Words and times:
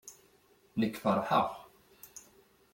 Nekk 0.79 0.95
feṛheɣ. 1.03 1.47